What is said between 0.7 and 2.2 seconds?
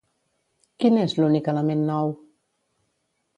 Quin és l'únic element nou?